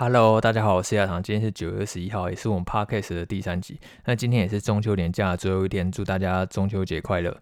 [0.00, 3.80] Hello，大家好，我是亚堂，今天是九月十一号，也是我们 Podcast 的第三集。
[4.04, 7.36] 那今天也是中秋年假最后一天，祝大家中秋节快乐。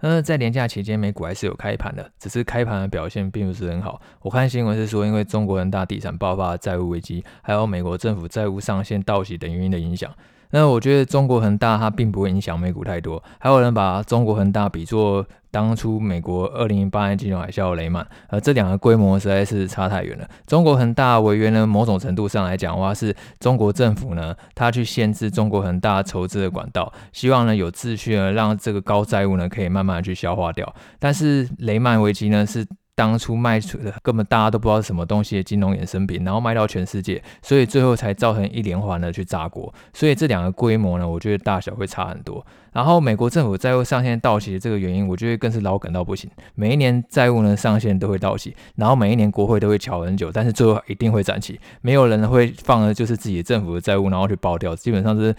[0.00, 4.02] 那在年假期间，美股还是有开盘的，只是开盘的表现并不是很好。
[4.22, 10.12] 我看新闻是说，因为中国人大地产爆发债务危机，还有美国政府债务上限到期等原因的影响。
[10.50, 20.28] 那我觉得中国恒大它并不会影响美股太多，还有人把中国恒大比作当初美国二零零八年金融海啸的雷曼，而这两个规模实在是差太远了。
[20.46, 30.74] 中国恒大违约呢，某种程度上来讲的话，是中国政府呢，它去限制中国恒大筹资的管道，希望呢有秩序的让这个高债务呢可以慢慢的去消化掉。
[30.98, 32.66] 但是雷曼危机呢是。
[33.00, 39.72] 当初卖出的根本大家都不知道是什么东西的金融衍生品，然后卖到全世界，所以最后才造成一连环的去炸锅。
[39.94, 42.44] 所以这两个规模呢，我觉得大小会差很多。
[42.74, 46.30] 然后美国政府债务上限到期的这个原因，我觉得更是老梗到不行。
[46.54, 51.58] 每一年债务呢上限都会到期，然后每一年国会都会乔很久，但是最后一定会展期。
[51.80, 55.34] 没有人会放的就是自己政府的债务，然后去爆掉，基本上是。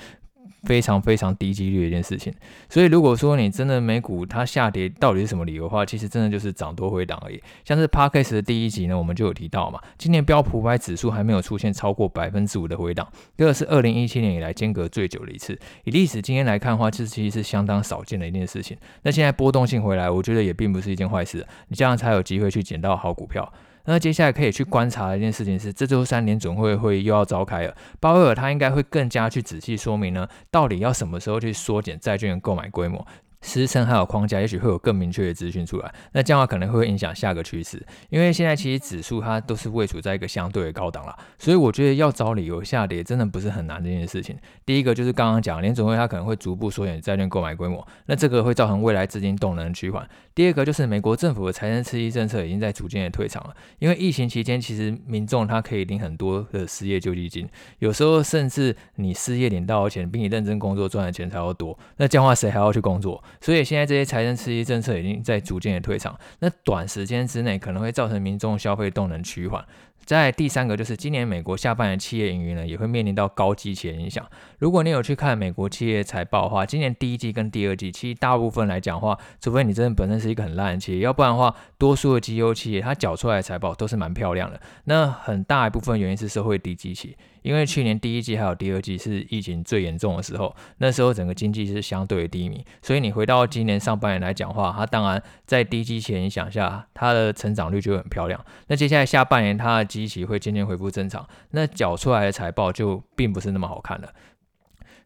[0.63, 2.31] 非常非常低几率的一件事情，
[2.69, 7.41] 所以如果说你真的美股它下跌到底是什么理由的话，其实真的就是涨多回档而已。
[7.65, 15.57] 像是 Podcast 的第一集呢，我们就有提到嘛，今年标普五百指数还没有出现超过百分之五的回档，这个是二零一七年以来间隔最久的一次。
[15.85, 18.77] 以历史经验来看的话，这其实是相当少见的一件事情。
[19.01, 23.51] 那现在波动性回来，我觉得也并不是一件坏事，你这样才有机会去捡到好股票。
[23.85, 33.05] 那接下来可以去观察的一件事情是，这周三联总会会又要召开了，鲍威尔他应该会更加去仔细说明呢，到底要什么时候去缩减债券购买规模。
[33.41, 35.93] 时程还有框架，也许会有更明确的资讯出来。
[36.13, 44.37] 那这样的话可能会影响下个趋势，因为现在其实指数它都是位处在一个相对的高档啦，所以我觉得要找理由下跌真的不是很难这件事情。
[44.65, 50.07] 第一个就是刚刚讲联准会它可能会逐步缩减债券购买规模，那这个会造成未来资金动能趋缓。
[50.33, 63.21] 第二个就是美国政府的财政刺激政策已经在逐渐的退场了，因为疫情期间其实民众他可以领很多的失业救济金，有时候甚至你失业领到的钱比你认真工作赚的钱才要多，那这样的话谁还要去工作？
[63.39, 69.65] 所以现在这些财政刺激政策已经在逐渐的退场，那短时间之内可能会造成民众消费动能趋缓。
[70.05, 74.25] 再第三个就是今年美国下半年企业盈余呢，也会面临到高基期的影响。
[74.59, 84.59] 如果你有去看美国企业财报的话，今年第一季跟第二季，其实大部分来讲的话，除非你真的本身是一个很烂的企业，要不然的话，多数的绩优企业它缴出来的财报都是蛮漂亮的。
[84.85, 87.15] 那很大一部分原因是社会低基期。
[87.41, 98.39] 因为去年第一季还有第二季是疫情最严重的时候，那时候整个经济是相对低迷，所以你回到今年上半年来讲话，它当然在低基期影响下，它的成长率就很漂亮。
[98.67, 104.09] 那接下来下半年它的基期会渐渐恢复正常，那缴出来的财报就并不是那么好看了。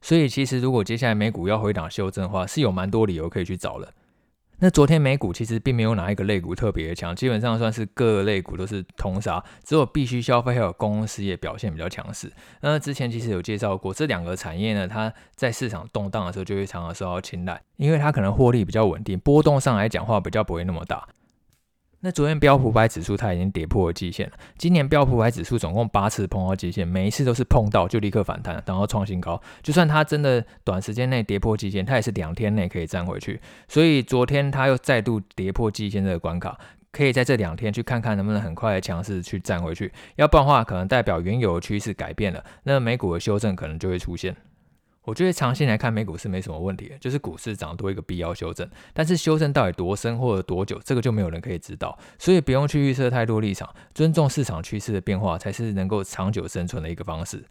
[0.01, 3.91] 所以其实如果接下来美股要回档修正的话，是有蛮多理由可以去找的。
[4.59, 12.31] 那昨天美股其实并没有哪一个类股特别的强，基本上算是各类股都是通杀，只有必须消费还有公司也表现比较强势。
[12.61, 21.05] 那之前其实有介绍过这两个产业呢，它在市场动荡的时候就会常常受到青睐，因为它可能获利比较稳定，波动上来讲话比较不会那么大。
[22.05, 24.33] 那昨天标普五百指数它已经跌破了季线了。
[24.59, 29.41] 今年标普五百指数总共八次碰到季线，每一次都是碰到就立刻反弹，然后创新高。
[29.63, 33.41] 就算它真的短时间内跌破季线，它也是两天内可以站回去。
[33.67, 36.55] 所以昨天它又再度跌破季线这个关卡，
[36.91, 39.91] 可以在这两天去看看能不能很快的强势去站回去。
[40.17, 44.35] 要不然的话，可能代表原有的趋势改变了，那美股的修正可能就会出现。
[45.05, 48.67] 我觉得长线来看，美股是没什么问题的，就是股市涨多一个必要修正。
[48.93, 57.45] 但是修正到底多深或者多久，这个就没有人可以知道，所以不用去预测太多立场，尊重市场趋势的变化，才是能够长久生存的一个方式。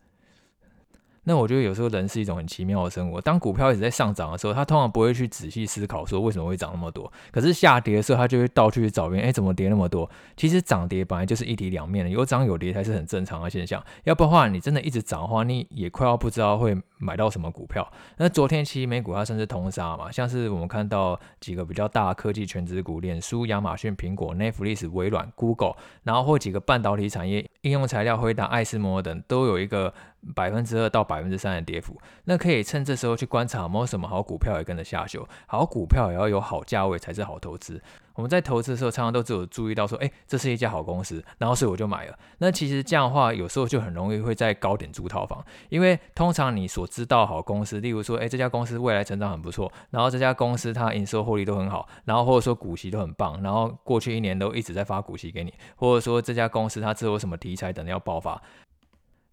[1.25, 3.21] 那我觉得有时候人是一种很奇妙的生活。
[3.21, 7.11] 当股票一直在上涨的时候，他通常不会去仔细思考说为什么会涨那么多。
[7.33, 10.09] 可是下跌的时候，他就会到处去找原因，哎，怎么跌那么多？
[10.37, 13.83] 其实涨跌本来就是一体两面的，有涨有跌才是很正常的现象。
[14.05, 17.91] 要不然的话，你真的一直涨的话，你也快要不知道会买到什么股票。
[18.19, 29.93] 那昨天其实美股它算是通杀嘛，像是我们看到几个比较大的科技权值股，脸书、亚马逊、苹果、Netflix、微软、Google，然后或几个半导体产业、应用材料、辉达、艾斯摩等，都有一个。
[30.34, 35.26] 百分之二到百分之三的跌幅，那可以趁这时候去观察有没有什么好股票也跟着下修。
[35.47, 37.82] 好股票也要有好价位才是好投资。
[38.15, 42.16] 我们在投资的时候，常常都只有注意到说，哎，这是一家好公司，然后所以我就买了。
[42.38, 58.41] 那其实这样的话，有时候就很容易会在高点租套房，因为通常你所知道好公司，例如说，哎，这家公司未来成长很不错，然后这家公司它营收获利都很好，然后或者说股息都很棒，然后过去一年都一直在发股息给你，或者说这家公司它之后什么题材等要爆发。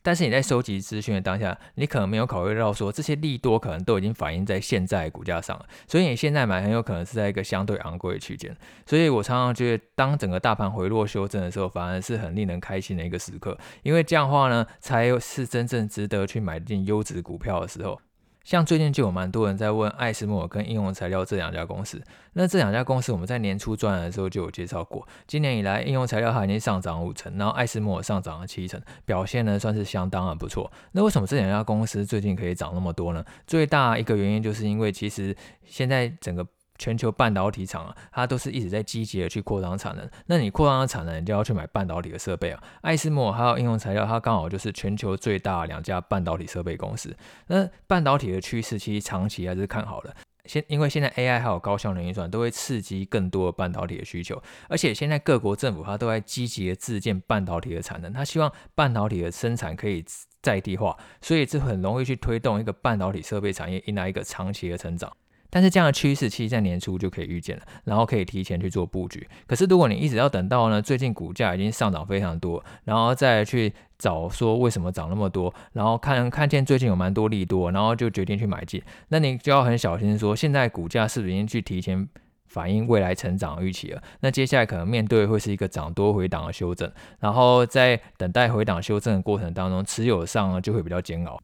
[0.04, 8.56] 但是你在收集资讯的当下，你可能没有考虑到说这些利多可能都已经反映在现在股价上了，所以你现在买很有可能是在一个相对昂贵的区间。
[8.86, 18.00] 所以我常常觉得，当整个大盘回落修正的时候，反而是很令人开心的一个时刻，因为这样的话呢，才是真正值得去买进优质股票的时候。
[18.44, 22.02] 像最近就有蛮多人在问艾斯摩尔跟应用材料这两家公司，
[22.34, 25.08] 那这两家公司我们在年初专栏的时候就有介绍过。
[25.28, 30.72] 今年以来，应用材料它已经上涨五成，然后艾斯摩尔上涨了七成，表现呢算是相当的不错。
[30.92, 33.24] 那为什么这两家公司最近可以涨那么多呢？
[33.46, 35.36] 最大一个原因就是因为其实
[35.66, 36.46] 现在整个。
[36.82, 40.10] 全球半导体厂啊，它都是一直在积极的去扩张产能。
[40.26, 42.64] 那你扩张的产能，你就要去买半导体的设备啊。
[42.82, 47.16] 艾斯摩尔还有应用材料，它刚好就是全球最大两家半导体设备公司。
[47.46, 50.16] 那半导体的趋势其实长期还是看好的。
[50.46, 60.04] 现因为现在 AI 还有高效能运算都会刺激更多的半导体的需求，而且现在各国政府它都在积极的自建半导体的产能，它希望半导体的生产可以
[60.42, 65.16] 在地化，所以这很容易去推动一个半导体设备产业迎来一个长期的成长。
[65.52, 69.28] 但是这样的趋势其实在年初就可以预见了，然后可以提前去做布局。
[69.46, 82.08] 可是如果你一直要等到呢，最近股价已经上涨非常多，然后再去找说为什么涨那么多，然后看看见最近有蛮多利多，然后就决定去买进，那你就要很小心说，现在股价是不是已经去提前
[82.48, 84.02] 反映未来成长预期了？
[84.22, 91.40] 那接下来可能面对会是一个涨多回档的修正，然后在等待回档修正的过程当中，持有上就会比较煎熬。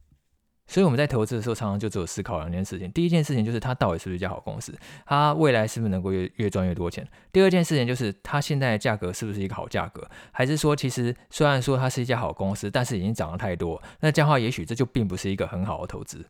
[0.68, 2.92] 所以我们在投资的时候，常常就只有思考两件事情。
[2.92, 7.04] 第一件事情就是它到底是不是一家好公司，它未来是不是能够越越赚越多钱。
[7.32, 16.26] 第二件事情就是它现在的价格是不是一个好价格，还是说其实虽然说它是一家好公司，但是已经涨得太多，那这样的话也许这就并不是一个很好的投资。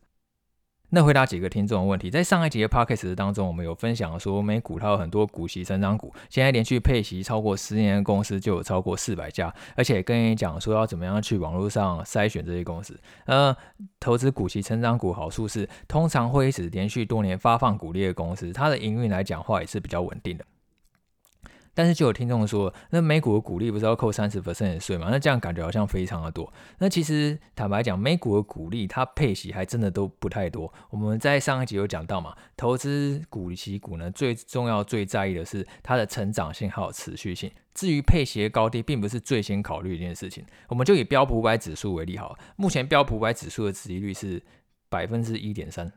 [0.91, 12.99] 那回答几个听众的问题，在上一集的 podcast 当中，我们有分享说，美股它有很多股息成长股，现在连续配息超过十年的公司就有超过四百家，而且跟你讲说要怎么样去网络上筛选这些公司。
[13.25, 13.55] 呃，
[13.99, 20.45] 投资股息成长股好处是，通常会一直连续多年发放股利的公司，它的营运来讲话也是比较稳定的。
[21.73, 25.07] 但是就有听众说，那美股的股利不是要扣三十 percent 的税吗？
[25.09, 26.51] 那这样感觉好像非常的多。
[26.79, 30.73] 那其实坦白讲，美股的股利它配息还真的都不太多。
[30.89, 37.49] 我们在上一集有讲到嘛，投资股息股呢，最重要、最在意的是它的成长性还有持续性。
[37.73, 40.43] 至于配息的高低，并不是最先考虑的一件事情。
[40.67, 44.41] 我们就以标普五百指数为例好，目前标普五百指数的殖利率是
[44.89, 45.89] 百分之一点三。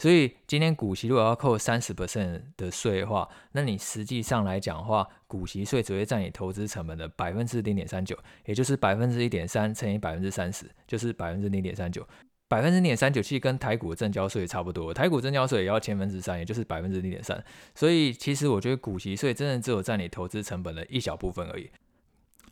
[0.00, 12.02] 所以今天股息如果要扣三十 percent 的税的话，那你实际上来讲的话，股息税只会占你投资成本的百分之零点三九，也就是百分之一点三乘以百分之三十，就是百分之零点三九。
[12.48, 17.44] 百分之零点三九其实跟台股的证交税差不多，台股证交税也要千分之三，也就是百分之零点三。
[17.74, 21.70] 所以其实我觉得股息税真的只有占你投资成本的一小部分而已。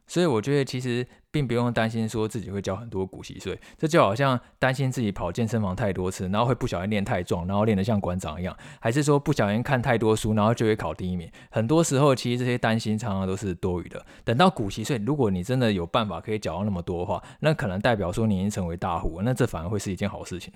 [0.08, 1.06] 所以我觉得其实。
[1.30, 11.30] 并不用担心说自己会交很多股息税，这就好像担心自己跑健身房太多次，然后会不小心练太壮，然后练得像馆长一样，还是说不小心看太多书，然后就会考第一名。
[11.50, 14.04] 很多时候其实这些担心常常都是多余的。
[14.24, 20.50] 等到股息税，如果你真的有办法可以缴到那么多的话，那可能代表说你已经成为大户，那这反而会是一件好事情。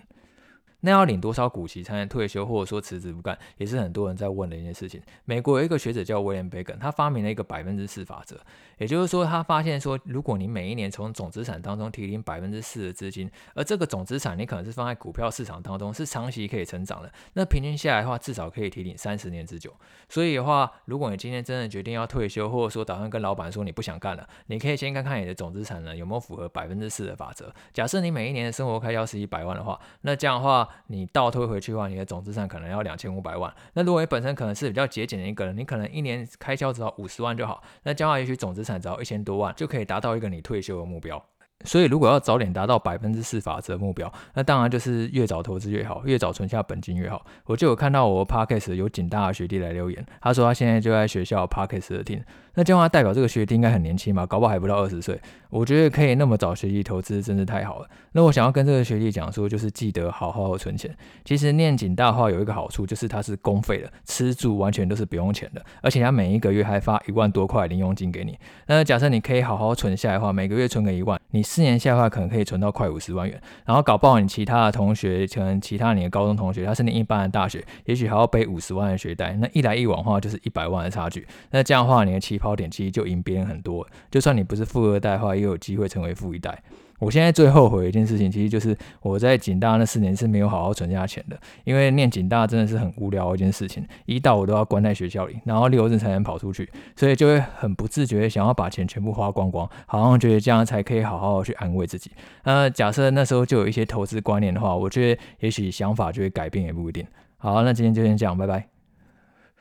[0.82, 5.00] 那要领多少股息才能退休，或者说辞职不干，也是很多人在问的一件事情。
[5.24, 8.38] 美国有一个学者叫威廉·贝根，他发明了一个百分之四法则，
[8.78, 19.72] 也就是说，他发现说，如果你每一年从总资产当中提领百分之四的资金，而这个总资产你可能是放在股票市场当中，是长期可以成长的，那平均下来的话，至少可以提领三十年之久。
[20.08, 27.54] 所以的话，如果你今天真的决定要退休，或者说打算跟老板说你不想干了，你可以先看看你的总资产呢有没有符合百分之四的法则。
[27.72, 33.52] 假设你每一年的生活开销是一百万的话，那这样的话，你倒推回去的话，你的总资产可能要两千五百万。
[33.74, 37.62] 那如果你本身可能是比较节俭的一个人，你可能一年开销只要五十万就好。
[37.84, 41.22] 那将来也许总资产只要一千多万，就可以达到一个你退休的目标。
[41.64, 47.24] 所以如果要早点达到百分之四法则目标，那当然就是越早投资越好，越早存下本金越好。
[47.44, 52.20] 我就有看到我 Podcast 有景大学弟来留言，他说他现在就在学校 Podcast 的听。
[52.54, 54.26] 那这样的话代表这个学弟应该很年轻吧？
[54.26, 55.20] 搞不好还不到二十岁。
[55.50, 57.88] 我觉得可以那么早学习投资，真是太好了。
[58.12, 60.94] 那我想要跟这个学弟讲说，就是记得好好存钱。
[61.24, 68.38] 其实念景大话有一个好处，就是它是公费的，吃住完全都是不用钱的，而且它每一个月还发一万多块零用金给你。
[68.66, 73.38] 那假设你可以好好存下来的话，每个月存个一万，你四年下来的话可能可以存到快五十万元。
[73.66, 79.34] 然后搞不好你其他的同学，可能其他你的高中同学，他是念一般的大学，也许还要背五十万的学贷。
[79.34, 81.26] 那一来一往的话，就是一百万的差距。
[81.50, 83.86] 那这样的话，你的期跑点其实就赢别人很多。
[84.10, 86.60] 就算你不是富二代的话，也有机会成为富一代。
[86.98, 91.36] 我现在最后悔的一件事情，其实就是我在警大那四年是没有好好存下钱的。
[91.64, 102.12] 因为念警大真的是很无聊一件事情，一到我都要关在学校里，然后六日才能跑出去，所以就会很不自觉的想要把钱全部花光光，好像觉得这样才可以好好去安慰自己。
[102.44, 107.04] 那假设那时候就有一些投资观念的话，我觉得也许想法就会改变，也不一定。
[107.36, 108.71] 好，那今天就先这样，拜拜。